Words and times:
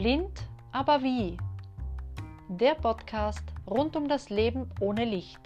Blind, 0.00 0.48
aber 0.72 1.02
wie? 1.02 1.36
Der 2.48 2.74
Podcast 2.74 3.42
rund 3.66 3.96
um 3.96 4.08
das 4.08 4.30
Leben 4.30 4.70
ohne 4.80 5.04
Licht. 5.04 5.38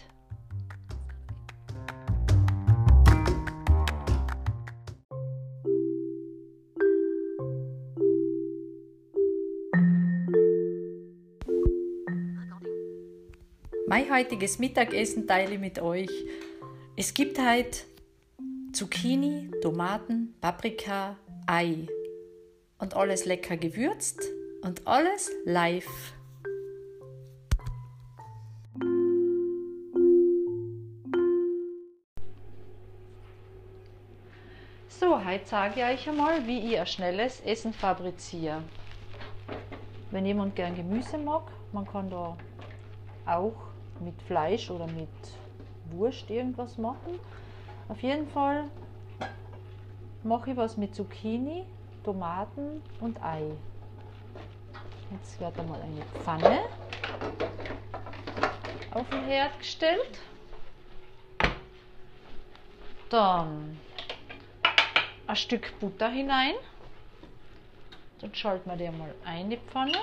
Mein 13.88 14.08
heutiges 14.12 14.60
Mittagessen 14.60 15.26
teile 15.26 15.54
ich 15.54 15.58
mit 15.58 15.82
euch. 15.82 16.08
Es 16.94 17.12
gibt 17.12 17.40
heute 17.40 17.80
Zucchini, 18.72 19.50
Tomaten, 19.62 20.36
Paprika, 20.40 21.16
Ei 21.48 21.88
und 22.78 22.94
alles 22.94 23.24
lecker 23.24 23.56
gewürzt 23.56 24.22
und 24.64 24.86
alles 24.86 25.30
live. 25.44 26.14
So, 34.88 35.22
heute 35.22 35.46
sage 35.46 35.80
ich 35.80 35.84
euch 35.84 36.08
einmal, 36.08 36.46
wie 36.46 36.72
ich 36.72 36.80
ein 36.80 36.86
schnelles 36.86 37.40
Essen 37.40 37.74
fabriziere. 37.74 38.62
Wenn 40.10 40.24
jemand 40.24 40.56
gern 40.56 40.74
Gemüse 40.74 41.18
mag, 41.18 41.42
man 41.72 41.86
kann 41.86 42.08
da 42.08 42.36
auch 43.26 43.56
mit 44.00 44.20
Fleisch 44.22 44.70
oder 44.70 44.86
mit 44.86 45.08
Wurst 45.90 46.30
irgendwas 46.30 46.78
machen. 46.78 47.18
Auf 47.88 48.00
jeden 48.02 48.28
Fall 48.28 48.64
mache 50.22 50.52
ich 50.52 50.56
was 50.56 50.78
mit 50.78 50.94
Zucchini, 50.94 51.64
Tomaten 52.02 52.82
und 53.00 53.22
Ei. 53.22 53.42
Jetzt 55.14 55.38
wird 55.38 55.58
einmal 55.60 55.80
eine 55.80 56.04
Pfanne 56.22 56.64
auf 58.90 59.08
den 59.10 59.24
Herd 59.24 59.56
gestellt. 59.58 60.18
Dann 63.10 63.78
ein 65.28 65.36
Stück 65.36 65.78
Butter 65.78 66.08
hinein. 66.08 66.54
Dann 68.20 68.34
schalten 68.34 68.68
wir 68.68 68.76
die 68.76 68.88
einmal 68.88 69.14
ein, 69.24 69.50
die 69.50 69.56
Pfanne. 69.56 69.98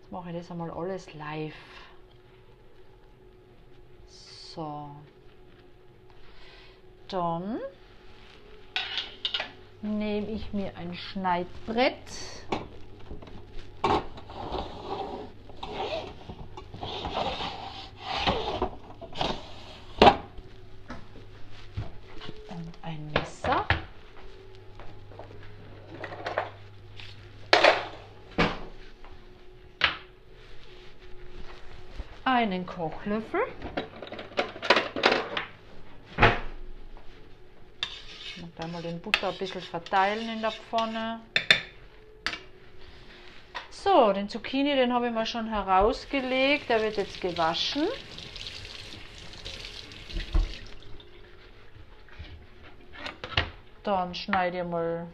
Jetzt 0.00 0.12
mache 0.12 0.30
ich 0.30 0.36
das 0.36 0.50
einmal 0.50 0.70
alles 0.70 1.14
live. 1.14 1.54
So. 4.06 4.90
Dann 7.08 7.58
nehme 9.82 10.28
ich 10.30 10.52
mir 10.52 10.76
ein 10.76 10.94
Schneidbrett. 10.94 11.96
Und 22.48 22.74
ein 22.82 23.10
Messer. 23.12 23.64
Einen 32.40 32.64
Kochlöffel. 32.64 33.42
Und 38.40 38.64
einmal 38.64 38.80
den 38.80 38.98
Butter 38.98 39.28
ein 39.28 39.36
bisschen 39.36 39.60
verteilen 39.60 40.26
in 40.26 40.40
der 40.40 40.50
Pfanne. 40.50 41.20
So, 43.68 44.14
den 44.14 44.30
Zucchini, 44.30 44.74
den 44.74 44.94
habe 44.94 45.08
ich 45.08 45.12
mal 45.12 45.26
schon 45.26 45.48
herausgelegt. 45.48 46.70
Der 46.70 46.80
wird 46.80 46.96
jetzt 46.96 47.20
gewaschen. 47.20 47.86
Dann 53.82 54.14
schneide 54.14 54.60
ich 54.60 54.64
mal 54.64 55.06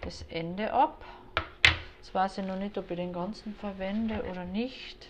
das 0.00 0.22
Ende 0.30 0.72
ab. 0.72 1.04
Jetzt 2.10 2.14
weiß 2.14 2.38
ich 2.38 2.44
noch 2.44 2.56
nicht, 2.56 2.76
ob 2.76 2.90
ich 2.90 2.96
den 2.96 3.12
ganzen 3.12 3.54
verwende 3.54 4.24
oder 4.28 4.44
nicht. 4.44 5.06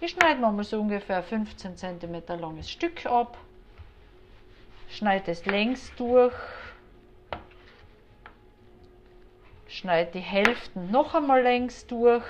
Ich 0.00 0.10
schneide 0.10 0.40
mal 0.40 0.64
so 0.64 0.80
ungefähr 0.80 1.22
15 1.22 1.76
cm 1.76 2.22
langes 2.40 2.68
Stück 2.68 3.06
ab 3.06 3.38
schneide 4.94 5.32
es 5.32 5.44
längs 5.44 5.92
durch, 5.96 6.34
schneide 9.66 10.12
die 10.12 10.20
Hälften 10.20 10.90
noch 10.90 11.14
einmal 11.14 11.42
längs 11.42 11.86
durch. 11.86 12.24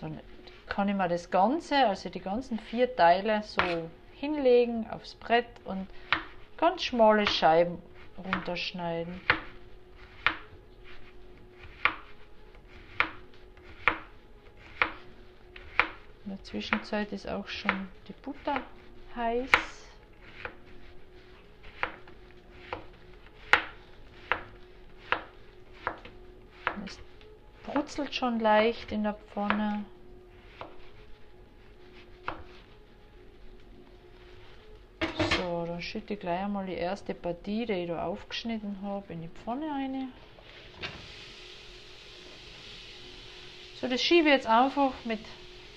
Dann 0.00 0.20
kann 0.66 0.88
ich 0.88 0.94
mir 0.94 1.08
das 1.08 1.30
Ganze, 1.30 1.86
also 1.86 2.08
die 2.08 2.20
ganzen 2.20 2.58
vier 2.58 2.94
Teile 2.96 3.42
so 3.42 3.62
hinlegen 4.14 4.90
aufs 4.90 5.14
Brett 5.14 5.46
und 5.64 5.86
ganz 6.56 6.82
schmale 6.82 7.26
Scheiben 7.26 7.80
runterschneiden. 8.18 9.20
In 16.26 16.32
der 16.32 16.42
Zwischenzeit 16.42 17.12
ist 17.12 17.28
auch 17.28 17.46
schon 17.46 17.86
die 18.08 18.12
Butter 18.12 18.60
heiß. 19.14 19.48
Es 26.84 26.98
brutzelt 27.62 28.12
schon 28.12 28.40
leicht 28.40 28.90
in 28.90 29.04
der 29.04 29.14
Pfanne. 29.14 29.84
So, 35.36 35.64
dann 35.66 35.80
schütte 35.80 36.14
ich 36.14 36.18
gleich 36.18 36.40
einmal 36.40 36.66
die 36.66 36.74
erste 36.74 37.14
Partie, 37.14 37.66
die 37.66 37.72
ich 37.72 37.86
da 37.86 38.04
aufgeschnitten 38.04 38.82
habe, 38.82 39.12
in 39.12 39.22
die 39.22 39.28
Pfanne 39.28 39.70
rein. 39.70 40.12
So, 43.80 43.86
das 43.86 44.02
schiebe 44.02 44.26
ich 44.26 44.34
jetzt 44.34 44.48
einfach 44.48 44.92
mit 45.04 45.20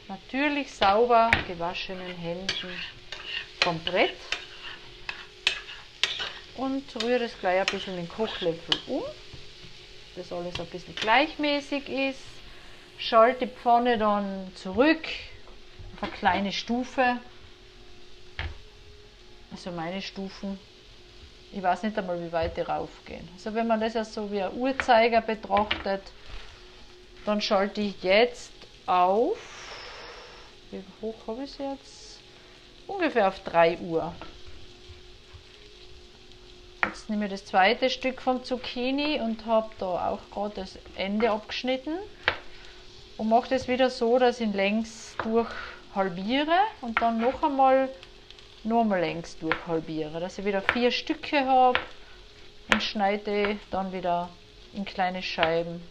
natürlich 0.09 0.74
sauber 0.74 1.30
gewaschenen 1.47 2.18
Händen 2.18 2.47
vom 3.62 3.80
Brett 3.86 4.18
und 6.58 6.84
rühre 7.02 7.25
es 7.25 7.40
gleich 7.40 7.59
ein 7.59 7.66
bisschen 7.68 7.96
den 7.96 8.09
Kochlöffel 8.09 8.75
um, 8.88 9.03
dass 10.16 10.34
alles 10.34 10.59
ein 10.59 10.66
bisschen 10.66 10.96
gleichmäßig 10.96 11.88
ist. 11.88 12.20
Schalte 12.97 13.46
die 13.46 13.53
Pfanne 13.53 13.97
dann 13.97 14.52
zurück 14.56 15.06
auf 15.96 16.03
eine 16.03 16.12
kleine 16.12 16.52
Stufe, 16.52 17.18
also 19.52 19.72
meine 19.72 20.02
Stufen. 20.02 20.59
Ich 21.53 21.64
weiß 21.64 21.84
nicht 21.84 21.97
einmal, 21.97 22.22
wie 22.22 22.31
weit 22.31 22.58
die 22.58 22.62
raufgehen. 22.62 23.28
Also 23.36 23.53
wenn 23.53 23.68
man 23.68 23.80
das 23.80 23.94
ja 23.94 24.03
so 24.03 24.31
wie 24.31 24.41
ein 24.41 24.53
Uhrzeiger 24.53 25.22
betrachtet, 25.22 26.02
dann 27.26 27.41
schalte 27.41 27.81
ich 27.81 28.03
jetzt 28.03 28.52
auf 28.86 29.59
wie 30.72 30.84
hoch 31.02 31.16
habe 31.28 31.44
ich 31.44 31.52
es 31.52 31.57
jetzt? 31.57 32.19
Ungefähr 32.88 33.28
auf 33.28 33.40
3 33.44 33.78
Uhr. 33.80 34.13
Jetzt 36.84 37.09
nehme 37.09 37.25
ich 37.25 37.31
das 37.31 37.46
zweite 37.46 37.90
Stück 37.90 38.22
vom 38.22 38.44
Zucchini 38.44 39.19
und 39.19 39.46
habe 39.46 39.69
da 39.79 40.09
auch 40.09 40.22
gerade 40.31 40.56
das 40.56 40.78
Ende 40.96 41.29
abgeschnitten 41.29 41.94
und 43.18 43.29
mache 43.29 43.50
das 43.50 43.68
wieder 43.68 43.90
so, 43.90 44.18
dass 44.18 44.40
ich 44.40 44.47
ihn 44.47 44.53
längs 44.53 45.16
durch 45.24 45.50
halbiere 45.94 46.58
und 46.82 47.02
dann 47.02 47.20
noch 47.20 47.43
einmal 47.43 47.90
nochmal 48.64 49.02
längs 49.02 49.38
durch 49.40 49.67
halbiere, 49.67 50.20
dass 50.20 50.38
ich 50.38 50.46
wieder 50.46 50.61
vier 50.61 50.91
Stücke 50.91 51.46
habe 51.46 51.79
und 52.72 52.82
schneide 52.82 53.58
dann 53.72 53.91
wieder 53.91 54.29
in 54.73 54.85
kleine 54.85 55.22
Scheiben. 55.22 55.82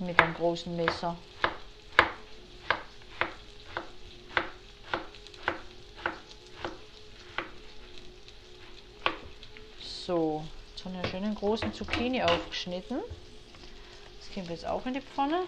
Mit 0.00 0.20
einem 0.20 0.34
großen 0.34 0.74
Messer. 0.76 1.16
So, 9.80 10.44
jetzt 10.70 10.84
habe 10.84 10.94
ich 10.96 11.02
einen 11.02 11.10
schönen 11.10 11.34
großen 11.34 11.72
Zucchini 11.72 12.22
aufgeschnitten. 12.22 12.98
Das 14.18 14.34
kommt 14.34 14.50
jetzt 14.50 14.66
auch 14.66 14.84
in 14.86 14.94
die 14.94 15.00
Pfanne. 15.00 15.42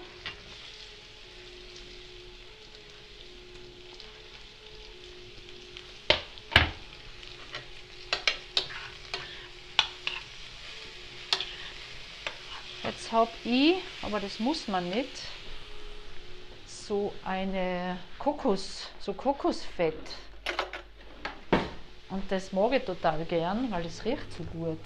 Jetzt 13.12 13.18
habe 13.20 13.30
ich, 13.44 13.74
aber 14.00 14.20
das 14.20 14.38
muss 14.38 14.68
man 14.68 14.88
nicht, 14.88 15.20
so 16.66 17.12
eine 17.22 17.98
Kokos, 18.18 18.88
so 19.00 19.12
Kokosfett 19.12 19.94
Und 22.08 22.22
das 22.32 22.54
mag 22.54 22.72
ich 22.72 22.84
total 22.84 23.22
gern, 23.26 23.70
weil 23.70 23.82
das 23.82 24.02
riecht 24.06 24.32
so 24.32 24.44
gut. 24.44 24.78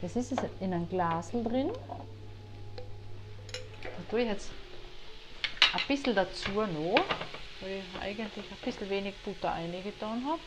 Das 0.00 0.16
ist 0.16 0.32
es 0.32 0.38
in 0.58 0.72
einem 0.72 0.88
Glas 0.88 1.30
drin. 1.32 1.70
Da 3.82 4.02
tue 4.08 4.22
ich 4.22 4.28
jetzt 4.28 4.50
ein 5.74 5.82
bisschen 5.86 6.14
dazu 6.14 6.52
noch, 6.52 7.04
weil 7.60 7.82
ich 7.82 8.00
eigentlich 8.00 8.46
ein 8.50 8.64
bisschen 8.64 8.88
wenig 8.88 9.14
Butter 9.22 9.52
eingetan 9.52 10.24
habe. 10.24 10.40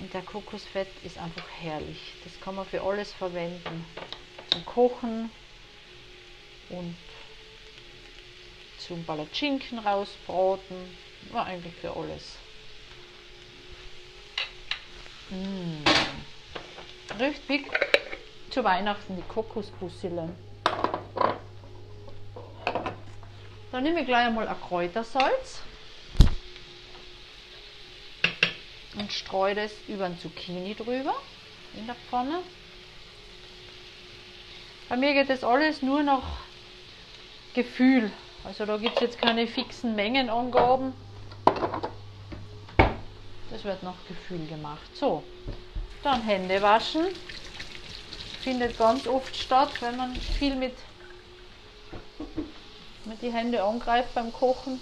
Und 0.00 0.12
der 0.12 0.20
Kokosfett 0.20 0.88
ist 1.02 1.16
einfach 1.16 1.48
herrlich. 1.62 2.12
Das 2.24 2.38
kann 2.42 2.56
man 2.56 2.66
für 2.66 2.82
alles 2.82 3.10
verwenden. 3.14 3.86
Zum 4.50 4.66
Kochen 4.66 5.30
und 6.70 6.96
zum 8.78 9.04
Palatschinken 9.04 9.78
rausbraten. 9.78 10.76
War 11.32 11.46
eigentlich 11.46 11.74
für 11.74 11.90
alles. 11.90 12.36
Mmh. 15.30 15.82
Riecht 17.18 17.66
zu 18.50 18.62
Weihnachten 18.62 19.16
die 19.16 19.22
Kokosbussile. 19.22 20.28
Dann 23.72 23.82
nehme 23.82 24.00
ich 24.00 24.06
gleich 24.06 24.26
einmal 24.26 24.46
ein 24.46 24.60
Kräutersalz 24.60 25.60
und 28.96 29.12
streue 29.12 29.54
das 29.54 29.72
über 29.88 30.06
ein 30.06 30.18
Zucchini 30.18 30.74
drüber 30.74 31.14
in 31.74 31.86
der 31.86 31.96
Pfanne. 32.08 32.40
Bei 34.88 34.96
mir 34.96 35.12
geht 35.12 35.28
das 35.28 35.42
alles 35.42 35.82
nur 35.82 36.02
nach 36.02 36.45
Gefühl. 37.56 38.12
Also 38.44 38.66
da 38.66 38.76
gibt 38.76 38.96
es 38.96 39.00
jetzt 39.00 39.20
keine 39.20 39.46
fixen 39.46 39.96
Mengenangaben. 39.96 40.92
Das 43.50 43.64
wird 43.64 43.82
nach 43.82 43.96
Gefühl 44.06 44.46
gemacht. 44.46 44.94
So, 44.94 45.24
dann 46.02 46.22
Hände 46.22 46.60
waschen. 46.60 47.06
Findet 48.42 48.78
ganz 48.78 49.08
oft 49.08 49.34
statt, 49.34 49.70
wenn 49.80 49.96
man 49.96 50.14
viel 50.14 50.54
mit, 50.54 50.74
mit 53.06 53.22
die 53.22 53.32
Hände 53.32 53.64
angreift 53.64 54.14
beim 54.14 54.32
Kochen. 54.32 54.78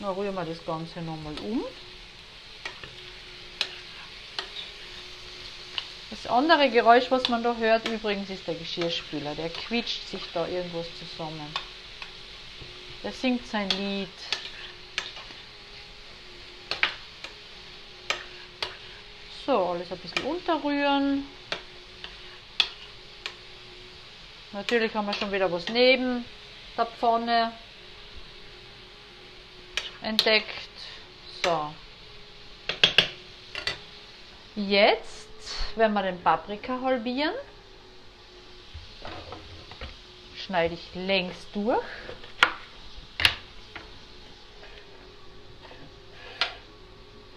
Dann 0.00 0.14
rühren 0.14 0.34
wir 0.34 0.44
das 0.44 0.64
Ganze 0.64 1.02
nochmal 1.02 1.34
um. 1.44 1.62
Das 6.12 6.26
andere 6.26 6.68
Geräusch, 6.68 7.10
was 7.10 7.30
man 7.30 7.42
da 7.42 7.56
hört, 7.56 7.88
übrigens 7.88 8.28
ist 8.28 8.46
der 8.46 8.54
Geschirrspüler. 8.54 9.34
Der 9.34 9.48
quietscht 9.48 10.06
sich 10.08 10.20
da 10.34 10.46
irgendwas 10.46 10.84
zusammen. 10.98 11.46
Der 13.02 13.12
singt 13.12 13.46
sein 13.46 13.70
Lied. 13.70 14.10
So, 19.46 19.68
alles 19.68 19.90
ein 19.90 19.96
bisschen 19.96 20.24
unterrühren. 20.24 21.26
Natürlich 24.52 24.94
haben 24.94 25.06
wir 25.06 25.14
schon 25.14 25.32
wieder 25.32 25.50
was 25.50 25.66
neben 25.70 26.26
der 26.76 26.84
Pfanne 26.84 27.52
entdeckt. 30.02 30.46
So. 31.42 31.72
Jetzt 34.56 35.31
werden 35.76 35.92
wir 35.94 36.02
den 36.02 36.22
Paprika 36.22 36.80
halbieren. 36.80 37.34
Schneide 40.36 40.74
ich 40.74 40.94
längs 40.94 41.34
durch. 41.52 41.82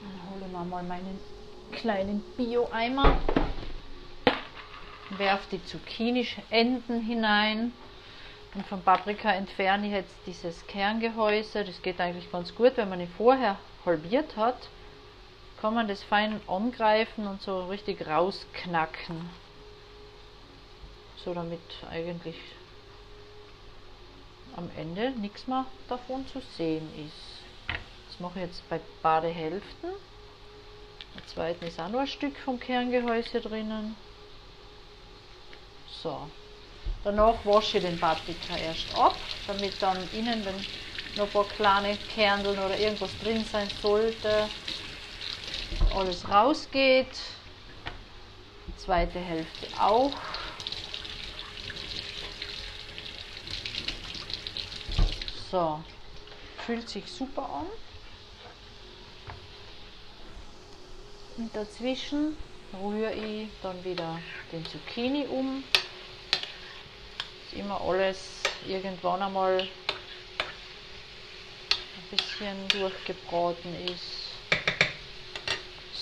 Dann 0.02 0.30
hole 0.30 0.46
ich 0.46 0.52
mal 0.52 0.84
meinen 0.84 1.20
kleinen 1.72 2.24
Bio-Eimer. 2.36 3.18
Werfe 5.18 5.48
die 5.52 5.66
Zucchini-Enden 5.66 7.02
hinein. 7.02 7.72
Und 8.56 8.66
vom 8.68 8.82
Paprika 8.82 9.32
entferne 9.32 9.88
ich 9.88 9.94
jetzt 9.94 10.16
dieses 10.26 10.66
Kerngehäuse. 10.68 11.64
Das 11.66 11.82
geht 11.82 12.00
eigentlich 12.00 12.32
ganz 12.32 12.56
gut, 12.56 12.78
wenn 12.78 12.90
man 12.90 13.02
ihn 13.02 13.10
vorher 13.18 13.58
halbiert 13.86 14.36
hat. 14.38 14.70
Kann 15.66 15.74
man 15.74 15.88
das 15.88 16.04
fein 16.04 16.40
angreifen 16.48 17.26
und 17.26 17.42
so 17.42 17.66
richtig 17.66 18.06
rausknacken. 18.06 19.28
So 21.24 21.34
damit 21.34 21.60
eigentlich 21.90 22.36
am 24.56 24.70
Ende 24.78 25.10
nichts 25.20 25.48
mehr 25.48 25.66
davon 25.90 26.28
zu 26.28 26.40
sehen 26.56 26.88
ist. 27.04 27.76
Das 28.08 28.20
mache 28.20 28.38
ich 28.38 28.46
jetzt 28.46 28.70
bei 28.70 28.80
beide 29.02 29.30
Hälften. 29.30 29.88
Im 31.16 31.28
zweiten 31.34 31.66
ist 31.66 31.80
auch 31.80 31.90
noch 31.90 32.02
ein 32.02 32.08
Stück 32.08 32.38
vom 32.38 32.60
Kerngehäuse 32.60 33.42
drinnen. 33.42 33.96
So. 36.04 36.30
Danach 37.04 37.44
wasche 37.44 37.80
ich 37.80 37.84
den 37.84 38.00
Paprika 38.00 38.56
erst 38.56 38.96
ab, 38.96 39.16
damit 39.48 39.74
dann 39.82 39.98
innen, 40.14 40.46
wenn 40.46 40.64
noch 41.18 41.26
ein 41.26 41.32
paar 41.32 41.46
kleine 41.46 41.98
Kerneln 42.14 42.60
oder 42.60 42.78
irgendwas 42.78 43.18
drin 43.24 43.44
sein 43.52 43.68
sollte, 43.82 44.48
alles 45.96 46.28
rausgeht. 46.28 47.08
Die 48.68 48.76
zweite 48.78 49.20
Hälfte 49.20 49.68
auch. 49.80 50.12
So, 55.50 55.82
fühlt 56.66 56.90
sich 56.90 57.10
super 57.10 57.44
an. 57.44 57.68
Und 61.38 61.56
dazwischen 61.56 62.36
rühre 62.74 63.14
ich 63.14 63.48
dann 63.62 63.82
wieder 63.86 64.20
den 64.52 64.66
Zucchini 64.66 65.28
um. 65.28 65.64
Dass 66.32 67.60
immer 67.60 67.80
alles 67.80 68.42
irgendwann 68.68 69.22
einmal 69.22 69.60
ein 69.60 69.70
bisschen 72.10 72.68
durchgebraten 72.70 73.76
ist. 73.86 74.25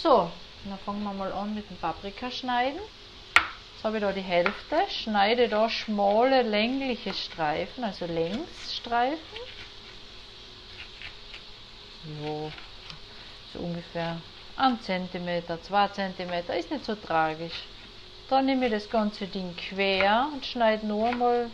So, 0.04 0.30
dann 0.66 0.78
fangen 0.80 1.02
wir 1.04 1.14
mal 1.14 1.32
an 1.32 1.56
mit 1.56 1.70
dem 1.70 1.78
Paprika 1.78 2.30
schneiden. 2.30 2.82
Jetzt 3.74 3.86
habe 3.86 3.96
ich 3.96 4.04
da 4.04 4.12
die 4.12 4.20
Hälfte, 4.20 4.84
schneide 4.90 5.48
da 5.48 5.70
schmale 5.70 6.42
längliche 6.42 7.14
Streifen, 7.14 7.86
also 7.86 8.06
Längsstreifen. 8.06 9.38
So, 12.22 12.52
so 13.54 13.60
ungefähr 13.60 14.18
1 14.58 14.84
cm, 14.84 15.44
2 15.62 15.88
cm, 15.88 16.34
ist 16.60 16.70
nicht 16.70 16.84
so 16.84 16.96
tragisch. 16.96 17.64
Dann 18.30 18.46
nehme 18.46 18.66
ich 18.66 18.74
das 18.74 18.90
ganze 18.90 19.26
Ding 19.26 19.56
quer 19.56 20.28
und 20.34 20.46
schneide 20.46 20.86
nur 20.86 21.08
einmal 21.08 21.50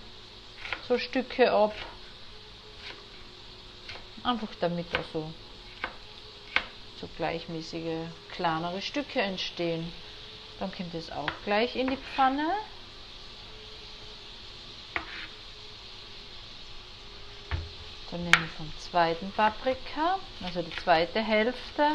so 0.88 0.98
Stücke 0.98 1.51
ab. 1.51 1.74
Einfach 4.24 4.50
damit 4.60 4.88
da 4.91 5.03
so, 5.13 5.32
so 7.00 7.08
gleichmäßige, 7.18 8.08
kleinere 8.32 8.82
Stücke 8.82 9.22
entstehen. 9.22 9.91
Dann 10.60 10.72
kommt 10.74 10.94
es 10.94 11.12
auch 11.12 11.29
gleich 11.46 11.75
in 11.75 11.89
die 11.89 11.98
Pfanne. 11.98 12.48
Dann 18.12 18.24
nehme 18.24 18.46
ich 18.46 18.51
vom 18.58 18.72
zweiten 18.79 19.32
Paprika, 19.32 20.20
also 20.44 20.63
die 20.63 20.75
zweite 20.77 21.22
Hälfte, 21.22 21.94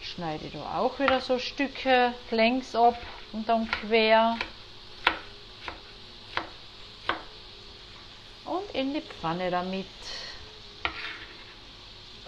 schneide 0.00 0.48
da 0.48 0.78
auch 0.78 0.98
wieder 0.98 1.20
so 1.20 1.38
Stücke 1.38 2.14
längs 2.30 2.74
ab 2.74 2.96
und 3.32 3.48
dann 3.48 3.70
quer. 3.70 4.38
Und 8.46 8.74
in 8.74 8.94
die 8.94 9.02
Pfanne 9.02 9.50
damit. 9.50 9.86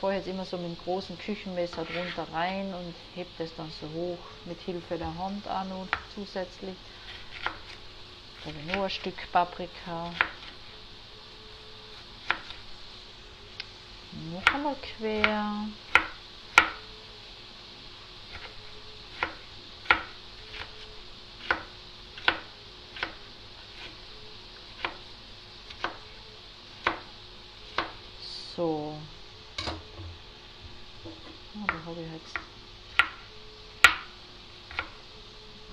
Vorher 0.06 0.20
jetzt 0.20 0.28
immer 0.28 0.44
so 0.44 0.56
mit 0.56 0.66
dem 0.66 0.78
großen 0.84 1.18
Küchenmesser 1.18 1.84
drunter 1.84 2.32
rein 2.32 2.72
und 2.72 2.94
hebt 3.16 3.40
es 3.40 3.52
dann 3.56 3.72
so 3.80 3.88
hoch 3.88 4.18
mit 4.44 4.60
Hilfe 4.60 4.96
der 4.96 5.12
Hand 5.18 5.48
an 5.48 5.72
und 5.72 5.88
zusätzlich. 6.14 6.76
Da 8.44 8.50
habe 8.50 8.60
ich 8.60 8.72
nur 8.72 8.84
ein 8.84 8.90
Stück 8.90 9.16
Paprika. 9.32 10.12
Noch 14.32 14.54
einmal 14.54 14.76
quer. 14.76 15.66
So. 28.54 28.96
Oh, 31.58 31.66
da 31.66 31.74
habe 31.86 32.02
ich 32.02 32.12
jetzt 32.12 32.34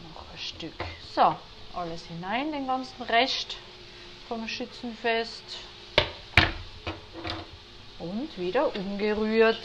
noch 0.02 0.32
ein 0.32 0.38
Stück. 0.38 1.03
So, 1.14 1.36
alles 1.76 2.08
hinein, 2.08 2.52
den 2.52 2.66
ganzen 2.66 3.04
Rest 3.04 3.58
vom 4.28 4.48
Schützenfest. 4.48 5.44
Und 8.00 8.36
wieder 8.36 8.76
umgerührt. 8.76 9.62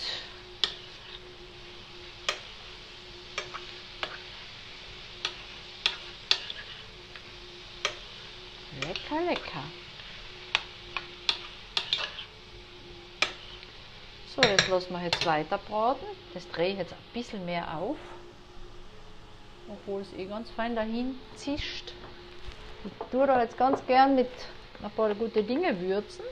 Lecker, 8.82 9.22
lecker. 9.26 9.64
So, 14.36 14.42
jetzt 14.42 14.68
lassen 14.68 14.92
wir 14.92 15.02
jetzt 15.02 15.24
weiter 15.24 15.56
braten. 15.56 16.06
Das 16.34 16.46
drehe 16.50 16.72
ich 16.72 16.78
jetzt 16.78 16.92
ein 16.92 16.98
bisschen 17.14 17.46
mehr 17.46 17.74
auf. 17.74 17.96
Obwohl 19.68 20.00
es 20.00 20.12
eh 20.14 20.24
ganz 20.24 20.50
fein 20.50 20.74
dahin 20.74 21.18
zischt. 21.36 21.92
Ich 22.84 22.92
tue 23.10 23.26
da 23.26 23.42
jetzt 23.42 23.58
ganz 23.58 23.84
gern 23.86 24.14
mit 24.14 24.30
ein 24.82 24.90
paar 24.90 25.14
gute 25.14 25.42
Dinge 25.42 25.78
würzen. 25.80 26.24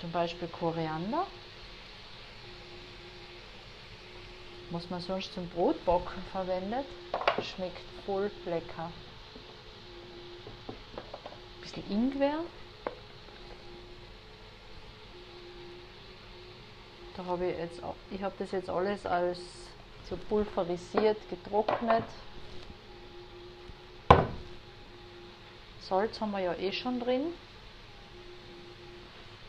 Zum 0.00 0.10
Beispiel 0.10 0.48
Koriander. 0.48 1.26
Was 4.70 4.90
man 4.90 5.00
sonst 5.00 5.32
zum 5.32 5.48
Brotbacken 5.48 6.22
verwendet. 6.32 6.86
Schmeckt 7.42 7.78
voll 8.04 8.30
lecker. 8.44 8.90
Ein 10.68 11.60
bisschen 11.60 11.90
Ingwer. 11.90 12.40
Da 17.16 17.24
habe 17.26 17.46
ich 17.46 17.58
jetzt, 17.58 17.80
ich 18.10 18.22
habe 18.22 18.34
das 18.38 18.50
jetzt 18.50 18.70
alles 18.70 19.06
als 19.06 19.38
so 20.08 20.16
pulverisiert, 20.28 21.18
getrocknet. 21.28 22.04
Salz 25.88 26.20
haben 26.20 26.32
wir 26.32 26.40
ja 26.40 26.54
eh 26.54 26.72
schon 26.72 27.00
drin. 27.00 27.34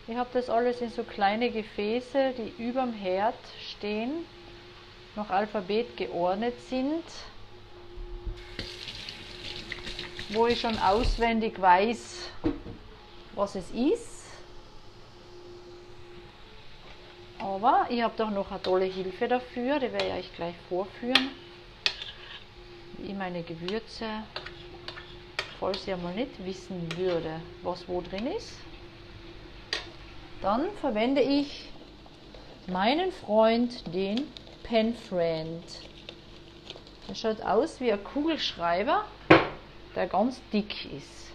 Ich 0.07 0.17
habe 0.17 0.29
das 0.33 0.49
alles 0.49 0.81
in 0.81 0.89
so 0.89 1.03
kleine 1.03 1.49
Gefäße, 1.49 2.33
die 2.37 2.61
überm 2.61 2.91
Herd 2.91 3.35
stehen, 3.69 4.25
nach 5.15 5.29
Alphabet 5.29 5.95
geordnet 5.95 6.59
sind, 6.69 7.03
wo 10.29 10.47
ich 10.47 10.59
schon 10.59 10.77
auswendig 10.79 11.61
weiß, 11.61 12.29
was 13.35 13.55
es 13.55 13.71
ist. 13.71 14.12
Aber 17.53 17.85
ich 17.89 18.01
habe 18.01 18.13
doch 18.17 18.31
noch 18.31 18.49
eine 18.51 18.61
tolle 18.61 18.85
Hilfe 18.85 19.27
dafür, 19.27 19.79
die 19.79 19.91
werde 19.91 20.07
ich 20.07 20.13
euch 20.13 20.35
gleich 20.35 20.55
vorführen, 20.69 21.29
wie 22.97 23.13
meine 23.13 23.43
Gewürze 23.43 24.23
falls 25.63 25.87
ihr 25.87 25.95
mal 25.95 26.13
nicht 26.13 26.45
wissen 26.45 26.97
würde, 26.97 27.39
was 27.61 27.87
wo 27.87 28.01
drin 28.01 28.27
ist, 28.27 28.51
dann 30.41 30.69
verwende 30.81 31.21
ich 31.21 31.69
meinen 32.67 33.13
Freund, 33.13 33.71
den 33.93 34.25
Penfriend. 34.63 35.63
Der 37.07 37.15
schaut 37.15 37.41
aus 37.43 37.79
wie 37.79 37.93
ein 37.93 38.03
Kugelschreiber, 38.03 39.05
der 39.95 40.07
ganz 40.07 40.41
dick 40.51 40.91
ist. 40.91 41.31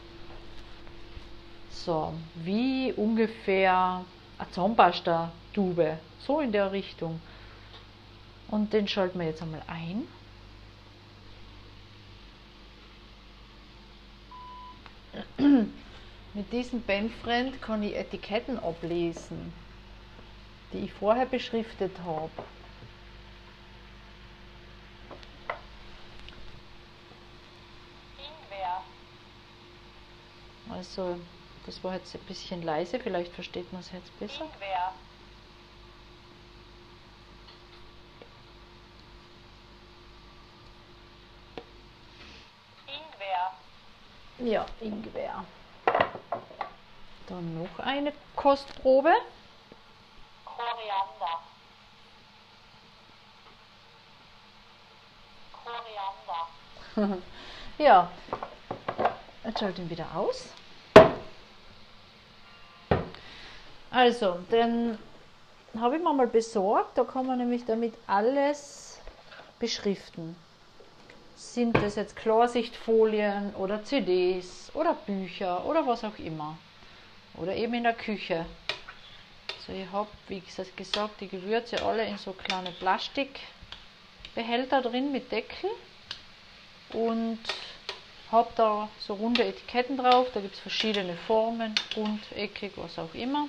So, 1.70 2.12
wie 2.34 2.92
ungefähr 2.92 4.04
eine 4.36 4.50
Zahnpasta-Tube, 4.50 5.96
so 6.20 6.40
in 6.40 6.52
der 6.52 6.72
Richtung. 6.72 7.20
Und 8.48 8.72
den 8.72 8.88
schalten 8.88 9.18
wir 9.18 9.26
jetzt 9.26 9.42
einmal 9.42 9.62
ein. 9.66 10.06
Mit 16.34 16.52
diesem 16.52 16.82
Penfriend 16.82 17.60
kann 17.60 17.82
ich 17.82 17.94
Etiketten 17.94 18.58
ablesen, 18.58 19.52
die 20.72 20.78
ich 20.78 20.92
vorher 20.92 21.26
beschriftet 21.26 21.92
habe. 22.04 22.30
Also, 30.70 31.18
das 31.66 31.82
war 31.82 31.94
jetzt 31.94 32.14
ein 32.14 32.20
bisschen 32.22 32.62
leise, 32.62 33.00
vielleicht 33.00 33.32
versteht 33.32 33.72
man 33.72 33.80
es 33.80 33.90
jetzt 33.90 34.16
besser. 34.20 34.44
Ingwer. 34.44 34.92
Ja, 44.38 44.64
Ingwer. 44.80 45.44
Dann 47.26 47.60
noch 47.60 47.78
eine 47.84 48.12
Kostprobe. 48.36 49.12
Koriander. 50.44 51.40
Koriander. 56.94 57.18
ja. 57.78 58.10
Jetzt 59.44 59.58
schalte 59.58 59.82
ihn 59.82 59.90
wieder 59.90 60.06
aus. 60.14 60.46
Also, 63.90 64.38
den 64.52 64.98
habe 65.80 65.96
ich 65.96 66.02
mir 66.02 66.14
mal 66.14 66.28
besorgt. 66.28 66.96
Da 66.96 67.02
kann 67.02 67.26
man 67.26 67.38
nämlich 67.38 67.64
damit 67.64 67.94
alles 68.06 69.00
beschriften 69.58 70.36
sind 71.38 71.76
das 71.76 71.94
jetzt 71.94 72.16
Klarsichtfolien 72.16 73.54
oder 73.54 73.84
CDs 73.84 74.72
oder 74.74 74.94
Bücher 74.94 75.64
oder 75.64 75.86
was 75.86 76.02
auch 76.02 76.18
immer. 76.18 76.58
Oder 77.36 77.54
eben 77.54 77.74
in 77.74 77.84
der 77.84 77.94
Küche. 77.94 78.44
So, 79.64 79.72
ich 79.72 79.88
habe, 79.92 80.08
wie 80.26 80.40
gesagt, 80.40 80.72
die 81.20 81.28
Gewürze 81.28 81.80
alle 81.82 82.04
in 82.04 82.18
so 82.18 82.32
kleine 82.32 82.72
Plastikbehälter 82.72 84.82
drin 84.82 85.12
mit 85.12 85.30
Deckel 85.30 85.70
und 86.92 87.38
habe 88.32 88.50
da 88.56 88.88
so 88.98 89.14
runde 89.14 89.44
Etiketten 89.44 89.96
drauf. 89.96 90.26
Da 90.34 90.40
gibt 90.40 90.54
es 90.54 90.60
verschiedene 90.60 91.14
Formen, 91.14 91.72
rund, 91.96 92.20
eckig, 92.34 92.72
was 92.76 92.98
auch 92.98 93.14
immer. 93.14 93.48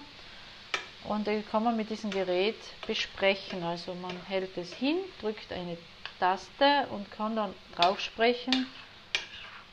Und 1.06 1.26
die 1.26 1.42
kann 1.42 1.64
man 1.64 1.76
mit 1.76 1.90
diesem 1.90 2.12
Gerät 2.12 2.60
besprechen. 2.86 3.64
Also 3.64 3.96
man 3.96 4.16
hält 4.28 4.56
es 4.58 4.74
hin, 4.74 4.98
drückt 5.22 5.52
eine 5.52 5.76
Taste 6.20 6.88
und 6.92 7.10
kann 7.12 7.36
dann 7.36 7.54
drauf 7.76 8.00
sprechen, 8.00 8.68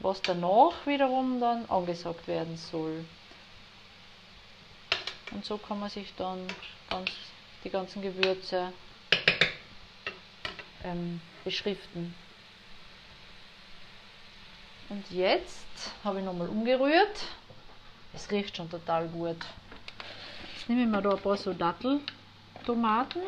was 0.00 0.23
danach 0.23 0.87
wiederum 0.87 1.41
dann 1.41 1.69
angesagt 1.69 2.29
werden 2.29 2.57
soll. 2.57 3.05
Und 5.33 5.45
so 5.45 5.59
kann 5.59 5.81
man 5.81 5.91
sich 5.91 6.15
dann 6.17 6.47
ganz, 6.88 7.11
die 7.65 7.71
ganzen 7.71 8.00
Gewürze 8.00 8.73
ähm, 10.85 11.21
beschriften. 11.45 12.15
Und 14.88 15.05
jetzt 15.11 15.93
habe 16.05 16.21
ich 16.21 16.25
nochmal 16.25 16.49
umgerührt. 16.49 17.25
Es 18.15 18.31
riecht 18.31 18.57
schon 18.57 18.71
total 18.71 19.09
gut. 19.09 19.37
Jetzt 20.55 20.69
nehme 20.69 20.83
ich 20.83 20.88
mir 20.88 21.03
da 21.03 21.11
ein 21.11 21.19
paar 21.19 21.37
so 21.37 21.53
Datteltomaten 21.53 23.23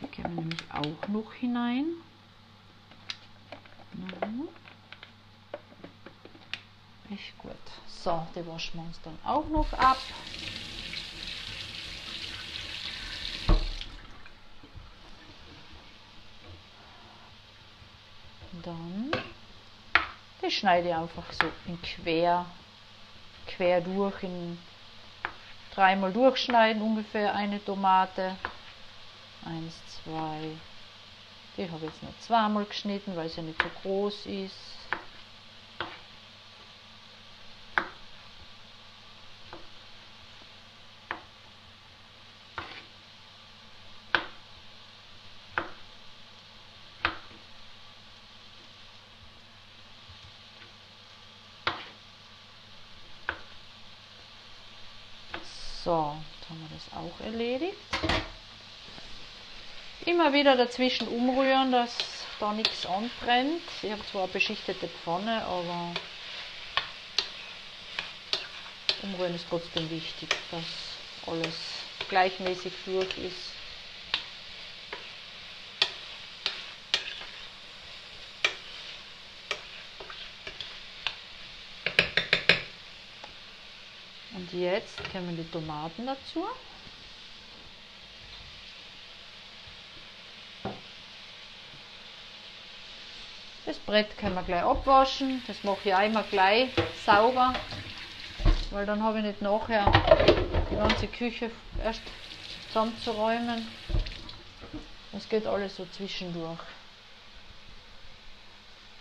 die 0.00 0.06
geben 0.08 0.36
wir 0.36 0.42
nämlich 0.42 0.60
auch 0.72 1.08
noch 1.08 1.32
hinein. 1.34 1.86
Mhm. 3.92 4.48
Echt 7.12 7.36
gut. 7.38 7.52
So, 7.86 8.26
die 8.34 8.46
waschen 8.46 8.80
wir 8.80 8.86
uns 8.86 9.00
dann 9.02 9.18
auch 9.24 9.48
noch 9.48 9.72
ab. 9.74 9.98
Dann 18.62 19.10
die 20.42 20.50
schneide 20.50 20.88
ich 20.88 20.94
einfach 20.94 21.32
so 21.32 21.46
in 21.66 21.80
quer, 21.82 22.46
quer 23.46 23.80
durch, 23.80 24.22
in 24.22 24.58
dreimal 25.74 26.12
durchschneiden 26.12 26.82
ungefähr 26.82 27.34
eine 27.34 27.62
Tomate. 27.64 28.36
Eins, 29.44 29.74
zwei. 30.02 30.56
Die 31.56 31.70
habe 31.70 31.86
ich 31.86 31.92
jetzt 31.92 32.02
nur 32.02 32.18
zweimal 32.20 32.64
geschnitten, 32.64 33.16
weil 33.16 33.28
sie 33.28 33.42
nicht 33.42 33.60
so 33.60 33.68
groß 33.82 34.26
ist. 34.26 34.54
So, 55.82 56.14
jetzt 56.38 56.50
haben 56.50 56.60
wir 56.60 56.68
das 56.76 56.92
auch 56.94 57.24
erledigt. 57.24 57.76
Immer 60.06 60.29
wieder 60.40 60.56
dazwischen 60.56 61.06
umrühren, 61.08 61.70
dass 61.70 61.94
da 62.38 62.54
nichts 62.54 62.86
anbrennt. 62.86 63.60
Ich 63.82 63.90
habe 63.92 64.00
zwar 64.10 64.22
eine 64.22 64.32
beschichtete 64.32 64.88
Pfanne, 64.88 65.44
aber 65.44 65.92
Umrühren 69.02 69.34
ist 69.34 69.44
trotzdem 69.50 69.90
wichtig, 69.90 70.30
dass 70.50 70.64
alles 71.26 71.54
gleichmäßig 72.08 72.72
durch 72.86 73.18
ist. 73.18 73.52
Und 84.34 84.50
jetzt 84.58 84.96
kommen 85.12 85.36
die 85.36 85.50
Tomaten 85.50 86.06
dazu. 86.06 86.46
Das 93.66 93.78
Brett 93.78 94.16
können 94.16 94.34
wir 94.34 94.42
gleich 94.42 94.62
abwaschen. 94.62 95.42
Das 95.46 95.62
mache 95.64 95.78
ich 95.84 95.94
einmal 95.94 96.24
gleich 96.30 96.70
sauber, 97.04 97.52
weil 98.70 98.86
dann 98.86 99.02
habe 99.02 99.18
ich 99.18 99.24
nicht 99.24 99.42
nachher 99.42 99.92
die 100.70 100.76
ganze 100.76 101.06
Küche 101.06 101.50
erst 101.82 102.00
zusammenzuräumen. 102.68 103.66
Das 105.12 105.28
geht 105.28 105.46
alles 105.46 105.76
so 105.76 105.86
zwischendurch. 105.92 106.60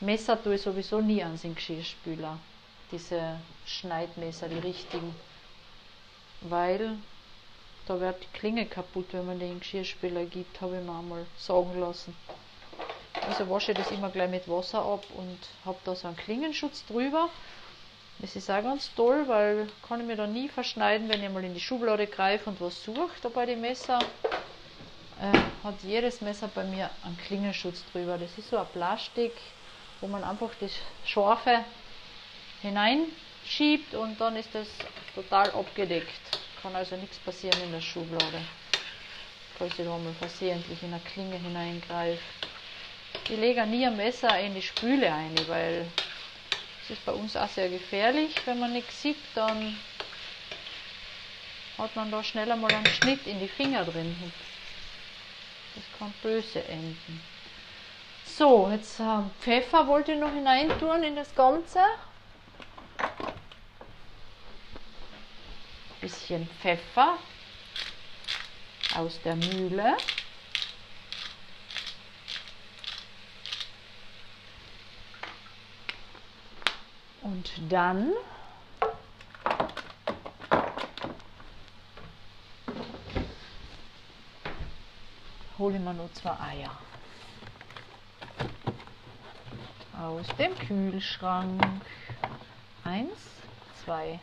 Messer 0.02 0.42
tue 0.42 0.56
ich 0.56 0.62
sowieso 0.62 1.02
nie 1.02 1.24
an 1.24 1.40
den 1.40 1.56
Geschirrspüler. 1.56 2.38
Diese 2.92 3.40
Schneidmesser, 3.66 4.50
die 4.50 4.60
richtigen. 4.60 5.16
Weil 6.42 6.98
da 7.86 8.00
wird 8.00 8.24
die 8.24 8.38
Klinge 8.38 8.66
kaputt, 8.66 9.08
wenn 9.12 9.26
man 9.26 9.40
den 9.40 9.60
Geschirrspüler 9.60 10.26
gibt, 10.26 10.62
habe 10.62 10.78
ich 10.78 10.84
mir 10.84 10.98
einmal 10.98 11.26
sagen 11.38 11.80
lassen. 11.80 12.16
Also 13.28 13.50
wasche 13.50 13.72
ich 13.74 13.78
das 13.78 13.92
immer 13.92 14.10
gleich 14.10 14.30
mit 14.30 14.48
Wasser 14.48 14.84
ab 14.84 15.06
und 15.16 15.38
habe 15.66 15.78
da 15.84 15.96
so 15.96 16.08
einen 16.08 16.18
Klingenschutz 16.18 16.86
drüber. 16.86 17.30
Das 18.20 18.36
ist 18.36 18.50
auch 18.50 18.62
ganz 18.62 18.94
toll, 18.96 19.28
weil 19.28 19.68
kann 19.88 20.02
ich 20.02 20.06
mir 20.06 20.18
da 20.18 20.28
nie 20.28 20.50
verschneiden, 20.50 21.10
wenn 21.10 21.24
ich 21.24 21.30
mal 21.30 21.44
in 21.44 21.54
die 21.54 21.60
Schublade 21.60 22.06
greife 22.08 22.50
und 22.50 22.60
was 22.60 22.84
suche 22.84 23.10
da 23.22 23.30
bei 23.30 23.46
den 23.46 23.62
Messer. 23.62 24.00
Äh, 25.22 25.64
hat 25.64 25.76
jedes 25.84 26.22
Messer 26.22 26.50
bei 26.54 26.64
mir 26.64 26.90
einen 27.04 27.18
Klingenschutz 27.18 27.84
drüber. 27.92 28.18
Das 28.18 28.38
ist 28.38 28.50
so 28.50 28.58
ein 28.58 28.68
Plastik, 28.74 29.34
wo 30.02 30.08
man 30.08 30.24
einfach 30.24 30.50
das 30.60 30.72
Scharfe 31.06 31.64
hineinschiebt 32.62 33.94
und 33.94 34.20
dann 34.20 34.36
ist 34.36 34.54
das 34.54 34.68
total 35.16 35.52
abgedeckt. 35.52 36.22
Kann 36.62 36.76
also 36.76 36.96
nichts 36.98 37.18
passieren 37.20 37.62
in 37.64 37.72
der 37.72 37.82
Schublade, 37.82 38.42
falls 39.58 39.78
ich 39.80 39.86
da 39.86 39.98
mal 39.98 40.14
versehentlich 40.20 40.84
in 40.84 40.94
eine 40.94 41.02
Klinge 41.02 41.38
hineingreife. 41.38 42.20
Ich 43.30 43.38
lege 43.38 43.64
nie 43.68 43.86
ein 43.86 43.96
Messer 43.96 44.40
in 44.40 44.56
die 44.56 44.62
Spüle 44.62 45.14
ein, 45.14 45.36
weil 45.48 45.86
es 46.84 46.90
ist 46.90 47.06
bei 47.06 47.12
uns 47.12 47.38
auch 47.38 47.48
sehr 47.48 47.70
gefährlich. 47.70 48.34
Wenn 48.46 48.60
man 48.60 48.74
nichts 48.74 49.04
sieht, 49.04 49.18
dann 49.36 49.78
hat 51.78 51.96
man 51.96 52.10
da 52.10 52.24
schneller 52.24 52.56
mal 52.56 52.74
einen 52.74 52.88
Schnitt 52.88 53.28
in 53.28 53.40
die 53.40 53.48
Finger 53.48 53.86
drin. 53.86 54.16
Das 55.76 55.84
kann 56.00 56.12
böse 56.24 56.64
enden. 56.64 57.22
So, 58.26 58.68
jetzt 58.72 59.00
äh, 59.00 59.22
Pfeffer 59.42 59.86
wollte 59.86 60.14
ich 60.14 60.20
noch 60.20 60.34
hineintun 60.34 61.04
in 61.04 61.16
das 61.16 61.34
Ganze. 61.36 61.82
Bisschen 66.02 66.50
Pfeffer 66.62 67.20
aus 68.96 69.20
der 69.24 69.36
Mühle. 69.36 69.98
Und 77.40 77.72
dann 77.72 78.12
hole 85.58 85.78
ich 85.78 85.82
mir 85.82 85.94
nur 85.94 86.14
zwei 86.16 86.32
Eier 86.32 86.78
aus 89.98 90.28
dem 90.38 90.54
Kühlschrank. 90.58 91.64
Eins, 92.84 93.10
zwei. 93.86 94.20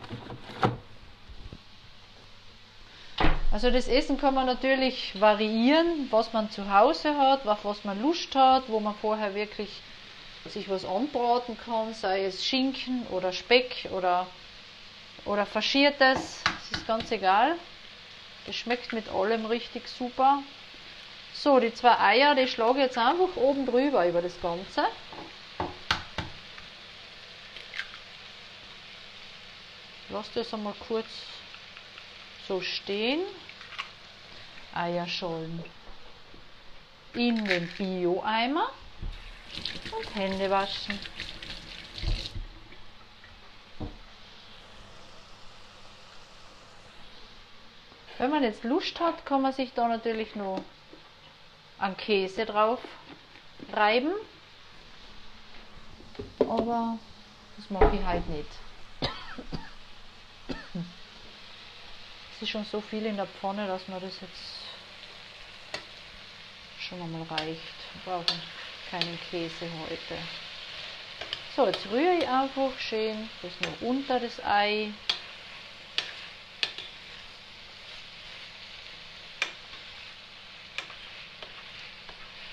Also 3.51 3.71
das 3.71 3.89
Essen 3.89 4.19
kann 4.19 4.35
man 4.35 4.45
natürlich 4.45 5.19
variieren, 5.19 6.09
was 6.11 6.35
man 6.35 6.51
zu 6.51 6.71
Hause 6.71 7.17
hat, 7.17 7.47
auf 7.47 7.65
was 7.65 7.83
man 7.83 8.03
Lust 8.03 8.35
hat, 8.35 8.69
wo 8.69 8.79
man 8.79 8.95
vorher 8.95 9.35
wirklich 9.35 9.81
sich 10.51 10.69
was 10.69 10.85
anbraten 10.85 11.57
kann, 11.59 11.95
sei 11.95 12.25
es 12.25 12.45
Schinken 12.45 13.07
oder 13.09 13.33
Speck 13.33 13.89
oder, 13.93 14.27
oder 15.25 15.47
Faschiertes, 15.47 16.43
das 16.45 16.79
ist 16.79 16.87
ganz 16.87 17.11
egal. 17.11 17.57
Das 18.47 18.55
schmeckt 18.55 18.93
mit 18.93 19.09
allem 19.09 19.47
richtig 19.47 19.89
super. 19.89 20.43
So, 21.35 21.59
die 21.61 21.75
zwei 21.75 21.99
Eier, 21.99 22.35
die 22.35 22.49
schlage 22.49 22.79
ich 22.79 22.87
jetzt 22.87 22.99
einfach 22.99 23.37
oben 23.37 23.67
drüber 23.67 24.07
über 24.07 24.23
das 24.23 24.41
Ganze. 24.41 24.87
Lass 30.09 30.33
das 30.33 30.55
einmal 30.55 30.75
kurz 30.87 31.09
so 32.47 32.61
stehen. 32.61 33.21
Eierschollen 34.75 35.65
in 37.15 37.47
den 37.47 37.67
Bio-Eimer 37.69 38.71
und 39.97 40.15
Hände 40.15 40.51
waschen. 40.51 40.99
Wenn 48.19 48.31
man 48.31 48.43
jetzt 48.43 48.65
Lust 48.65 48.99
hat, 48.99 49.27
kann 49.27 49.43
man 49.43 49.53
sich 49.53 49.73
da 49.75 49.89
natürlich 49.89 50.35
noch 50.35 50.63
einen 51.79 51.97
Käse 51.97 52.47
drauf 52.47 52.81
reiben. 53.73 54.13
Aber 56.39 56.99
das 57.57 57.71
mache 57.71 57.95
ich 57.95 58.05
halt 58.05 58.27
nicht. 58.29 58.49
Es 62.35 62.43
ist 62.43 62.49
schon 62.49 62.65
so 62.65 62.81
viel 62.81 63.07
in 63.07 63.17
der 63.17 63.27
Pfanne, 63.27 63.67
dass 63.67 63.87
man 63.89 64.01
das 64.01 64.21
jetzt 64.21 64.67
schon 66.79 67.01
einmal 67.01 67.23
reicht. 67.23 68.05
Brauchen 68.05 68.41
keinen 68.91 69.19
Käse 69.31 69.69
heute. 69.89 70.19
So, 71.55 71.67
jetzt 71.67 71.87
rühre 71.91 72.19
ich 72.19 72.29
einfach 72.29 72.79
schön 72.79 73.31
das 73.43 73.53
nur 73.61 73.91
unter 73.91 74.21
das 74.21 74.45
Ei. 74.45 74.93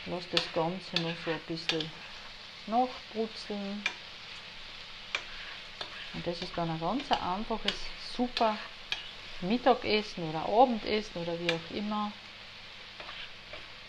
Lass 0.06 0.24
das 0.32 0.54
Ganze 0.54 1.02
noch 1.02 1.16
so 1.26 1.32
ein 1.32 1.40
bisschen 1.48 1.92
nachbrutzeln. 2.68 3.84
Und 6.14 6.28
das 6.28 6.42
ist 6.42 6.52
dann 6.56 6.70
ein 6.70 6.80
ganz 6.80 7.12
einfaches, 7.12 7.74
super 8.16 8.58
Mittagessen 9.42 10.30
oder 10.30 10.46
Abendessen 10.46 11.22
oder 11.22 11.40
wie 11.40 11.52
auch 11.52 11.76
immer. 11.76 12.12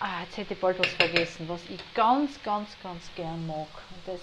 Ah, 0.07 0.21
jetzt 0.21 0.37
hätte 0.37 0.53
ich 0.53 0.61
bald 0.61 0.79
was 0.79 0.93
vergessen, 0.93 1.49
was 1.49 1.63
ich 1.71 1.81
ganz, 1.95 2.43
ganz, 2.43 2.77
ganz 2.83 3.09
gern 3.17 3.47
mag. 3.47 3.69
Das 4.05 4.21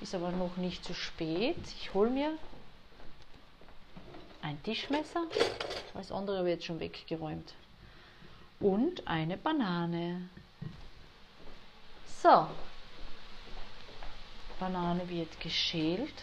ist 0.00 0.14
aber 0.14 0.30
noch 0.30 0.56
nicht 0.56 0.84
zu 0.84 0.94
spät. 0.94 1.56
Ich 1.80 1.92
hole 1.92 2.10
mir 2.10 2.38
ein 4.40 4.62
Tischmesser, 4.62 5.24
das 5.94 6.12
andere 6.12 6.48
jetzt 6.48 6.64
schon 6.64 6.78
weggeräumt. 6.78 7.54
Und 8.60 9.04
eine 9.08 9.36
Banane. 9.36 10.28
So, 12.22 12.46
Banane 14.60 15.08
wird 15.08 15.40
geschält. 15.40 16.22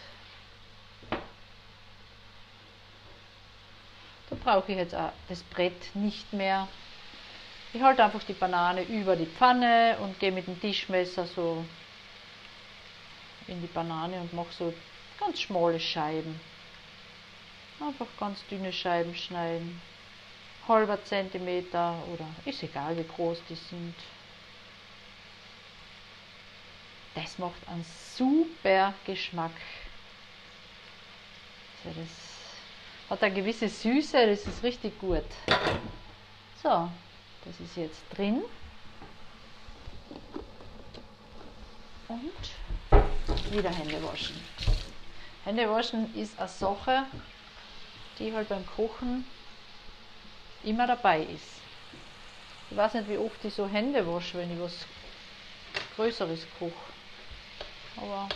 Da 4.30 4.36
brauche 4.42 4.72
ich 4.72 4.78
jetzt 4.78 4.94
auch 4.94 5.12
das 5.28 5.42
Brett 5.42 5.94
nicht 5.94 6.32
mehr 6.32 6.68
ich 7.72 7.82
halte 7.82 8.04
einfach 8.04 8.22
die 8.24 8.32
Banane 8.32 8.82
über 8.82 9.16
die 9.16 9.26
Pfanne 9.26 9.96
und 10.00 10.18
gehe 10.18 10.32
mit 10.32 10.46
dem 10.46 10.60
Tischmesser 10.60 11.26
so 11.26 11.64
in 13.46 13.60
die 13.60 13.66
Banane 13.66 14.20
und 14.20 14.32
mache 14.32 14.52
so 14.52 14.74
ganz 15.18 15.40
schmale 15.40 15.80
Scheiben. 15.80 16.40
Einfach 17.80 18.06
ganz 18.18 18.44
dünne 18.46 18.72
Scheiben 18.72 19.14
schneiden. 19.14 19.80
Halber 20.66 21.02
Zentimeter 21.04 21.94
oder 22.12 22.26
ist 22.44 22.62
egal 22.62 22.96
wie 22.96 23.04
groß 23.04 23.38
die 23.48 23.54
sind. 23.54 23.94
Das 27.14 27.38
macht 27.38 27.66
einen 27.68 27.84
super 28.14 28.94
Geschmack. 29.04 29.52
Also 31.84 32.00
das 32.00 33.10
hat 33.10 33.22
eine 33.22 33.34
gewisse 33.34 33.68
Süße, 33.68 34.26
das 34.26 34.46
ist 34.46 34.62
richtig 34.62 34.98
gut. 34.98 35.24
So, 36.62 36.90
das 37.44 37.60
ist 37.60 37.76
jetzt 37.76 38.02
drin. 38.14 38.42
Und 42.08 42.32
wieder 43.52 43.70
Hände 43.70 44.02
waschen. 44.02 44.40
Hände 45.44 45.70
waschen 45.70 46.14
ist 46.14 46.38
eine 46.38 46.48
Sache, 46.48 47.04
die 48.18 48.32
halt 48.32 48.48
beim 48.48 48.66
Kochen 48.66 49.24
immer 50.64 50.86
dabei 50.86 51.22
ist. 51.22 51.58
Ich 52.70 52.76
weiß 52.76 52.94
nicht, 52.94 53.08
wie 53.08 53.16
oft 53.16 53.42
ich 53.44 53.54
so 53.54 53.66
Hände 53.66 54.06
wasche, 54.06 54.38
wenn 54.38 54.52
ich 54.52 54.60
was 54.60 54.86
Größeres 55.96 56.46
koche. 56.58 56.72
Aber 57.96 58.28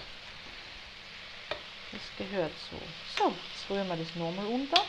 das 1.93 2.01
gehört 2.17 2.53
so. 2.71 3.23
So, 3.23 3.31
jetzt 3.31 3.71
rühren 3.71 3.88
wir 3.88 3.97
das 3.97 4.15
nochmal 4.15 4.47
unter. 4.47 4.83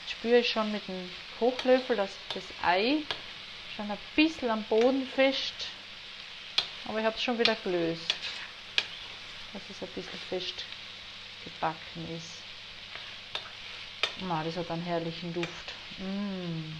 Jetzt 0.00 0.10
spüre 0.10 0.38
ich 0.38 0.50
schon 0.50 0.72
mit 0.72 0.86
dem 0.88 1.10
Kochlöffel, 1.40 1.96
dass 1.96 2.10
das 2.34 2.44
Ei 2.62 2.98
schon 3.74 3.90
ein 3.90 3.96
bisschen 4.14 4.50
am 4.50 4.62
Boden 4.64 5.08
fest, 5.16 5.54
aber 6.86 6.98
ich 6.98 7.04
habe 7.06 7.16
es 7.16 7.22
schon 7.22 7.38
wieder 7.38 7.54
gelöst, 7.64 8.14
dass 9.54 9.62
es 9.70 9.82
ein 9.82 9.88
bisschen 9.94 10.18
fest 10.28 10.66
gebacken 11.42 12.14
ist. 12.14 12.42
Oh, 14.22 14.44
das 14.44 14.54
hat 14.54 14.70
einen 14.70 14.82
herrlichen 14.82 15.32
Duft. 15.32 15.72
Mm. 15.98 16.74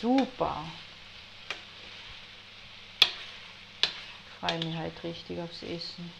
Super. 0.00 0.64
Ich 4.26 4.48
freue 4.48 4.58
mich 4.64 4.76
halt 4.76 5.04
richtig 5.04 5.38
aufs 5.38 5.62
Essen. 5.62 6.12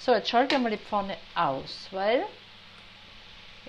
So, 0.00 0.14
jetzt 0.14 0.30
schalte 0.30 0.54
ich 0.54 0.60
mal 0.62 0.70
die 0.70 0.78
Pfanne 0.78 1.18
aus, 1.34 1.88
weil 1.90 2.24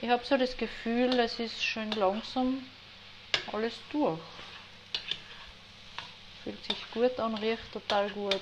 ich 0.01 0.09
habe 0.09 0.23
so 0.23 0.37
das 0.37 0.55
Gefühl, 0.55 1.19
es 1.19 1.37
ist 1.39 1.61
schön 1.61 1.91
langsam 1.91 2.65
alles 3.51 3.73
durch. 3.91 4.17
Fühlt 6.41 6.63
sich 6.63 6.91
gut 6.91 7.19
an, 7.19 7.35
riecht 7.35 7.69
total 7.73 8.09
gut. 8.11 8.41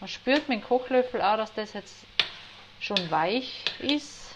Man 0.00 0.08
spürt 0.08 0.48
mit 0.48 0.60
dem 0.60 0.64
Kochlöffel 0.64 1.20
auch, 1.20 1.36
dass 1.36 1.52
das 1.52 1.74
jetzt 1.74 2.06
schon 2.80 3.10
weich 3.10 3.64
ist. 3.80 4.34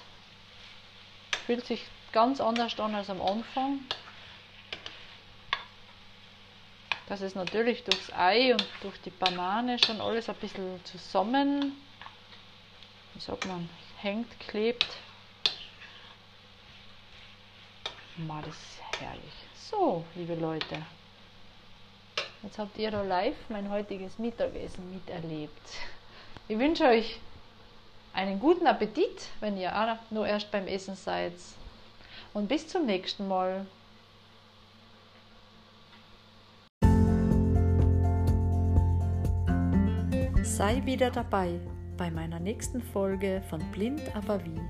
Fühlt 1.46 1.64
sich 1.64 1.82
ganz 2.12 2.38
anders 2.38 2.78
an 2.78 2.94
als 2.94 3.08
am 3.08 3.22
Anfang. 3.22 3.80
Das 7.08 7.22
ist 7.22 7.34
natürlich 7.34 7.82
durchs 7.84 8.12
Ei 8.12 8.52
und 8.52 8.66
durch 8.82 9.00
die 9.00 9.10
Banane 9.10 9.78
schon 9.78 10.02
alles 10.02 10.28
ein 10.28 10.36
bisschen 10.36 10.84
zusammen, 10.84 11.76
sagt 13.26 13.46
man, 13.46 13.68
hängt, 13.98 14.28
klebt. 14.40 14.87
Ma, 18.16 18.40
das 18.40 18.54
ist 18.54 19.00
herrlich. 19.00 19.32
So, 19.54 20.04
liebe 20.16 20.35
Leute, 20.35 20.82
jetzt 22.42 22.58
habt 22.58 22.76
ihr 22.78 22.90
da 22.90 23.02
live 23.02 23.37
mein 23.48 23.70
heutiges 23.70 24.18
Mittagessen 24.18 24.92
miterlebt. 24.92 25.52
Ich 26.48 26.58
wünsche 26.58 26.85
euch 26.85 27.20
einen 28.12 28.40
guten 28.40 28.66
Appetit, 28.66 29.28
wenn 29.38 29.56
ihr 29.56 29.72
auch 29.74 29.96
nur 30.11 30.26
erst 30.26 30.50
beim 30.50 30.66
Essen 30.66 30.96
seid. 30.96 31.35
Und 32.35 32.48
bis 32.48 32.66
zum 32.66 32.87
nächsten 32.87 33.28
Mal. 33.28 33.66
Sei 40.42 40.85
wieder 40.85 41.11
dabei 41.11 41.61
bei 42.02 42.10
meiner 42.10 42.40
nächsten 42.40 42.82
Folge 42.82 43.44
von 43.48 43.60
Blind 43.70 44.02
aber 44.16 44.44
wie 44.44 44.60